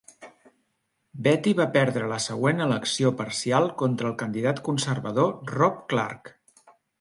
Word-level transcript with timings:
Beatty 1.27 1.51
va 1.59 1.67
perdre 1.75 2.07
la 2.11 2.17
següent 2.27 2.63
elecció 2.67 3.11
parcial 3.19 3.69
contra 3.83 4.09
el 4.13 4.17
candidat 4.23 4.63
conservador 4.71 5.31
Rob 5.55 5.79
Clarke. 5.95 6.35